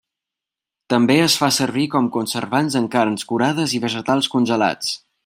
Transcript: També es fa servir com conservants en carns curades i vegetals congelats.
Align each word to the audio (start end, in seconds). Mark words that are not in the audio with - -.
També 0.93 1.17
es 1.25 1.35
fa 1.41 1.49
servir 1.57 1.85
com 1.97 2.09
conservants 2.17 2.79
en 2.83 2.91
carns 2.99 3.29
curades 3.33 3.77
i 3.81 3.87
vegetals 3.89 4.35
congelats. 4.39 4.95